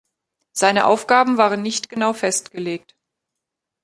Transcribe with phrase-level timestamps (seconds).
[0.51, 2.95] Seine Aufgaben waren nicht genau festgelegt.